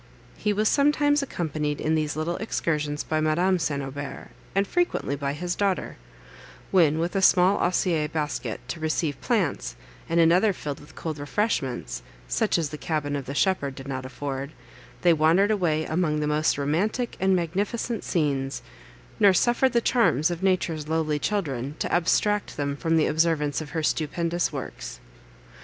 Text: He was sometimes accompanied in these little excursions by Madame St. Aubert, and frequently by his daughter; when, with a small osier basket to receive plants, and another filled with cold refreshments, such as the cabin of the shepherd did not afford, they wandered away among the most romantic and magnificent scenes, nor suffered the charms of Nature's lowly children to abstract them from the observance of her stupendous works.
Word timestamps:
He 0.35 0.51
was 0.51 0.67
sometimes 0.67 1.21
accompanied 1.21 1.79
in 1.79 1.93
these 1.93 2.15
little 2.15 2.37
excursions 2.37 3.03
by 3.03 3.21
Madame 3.21 3.59
St. 3.59 3.83
Aubert, 3.83 4.29
and 4.55 4.65
frequently 4.65 5.15
by 5.15 5.33
his 5.33 5.53
daughter; 5.53 5.95
when, 6.71 6.97
with 6.97 7.15
a 7.15 7.21
small 7.21 7.59
osier 7.61 8.07
basket 8.07 8.61
to 8.69 8.79
receive 8.79 9.21
plants, 9.21 9.75
and 10.09 10.19
another 10.19 10.53
filled 10.53 10.79
with 10.79 10.95
cold 10.95 11.19
refreshments, 11.19 12.01
such 12.27 12.57
as 12.57 12.69
the 12.69 12.79
cabin 12.79 13.15
of 13.15 13.27
the 13.27 13.35
shepherd 13.35 13.75
did 13.75 13.87
not 13.87 14.03
afford, 14.03 14.53
they 15.03 15.13
wandered 15.13 15.51
away 15.51 15.85
among 15.85 16.19
the 16.19 16.25
most 16.25 16.57
romantic 16.57 17.15
and 17.19 17.35
magnificent 17.35 18.03
scenes, 18.03 18.63
nor 19.19 19.33
suffered 19.35 19.73
the 19.73 19.81
charms 19.81 20.31
of 20.31 20.41
Nature's 20.41 20.87
lowly 20.87 21.19
children 21.19 21.75
to 21.77 21.91
abstract 21.93 22.57
them 22.57 22.75
from 22.75 22.97
the 22.97 23.05
observance 23.05 23.61
of 23.61 23.69
her 23.69 23.83
stupendous 23.83 24.51
works. 24.51 24.99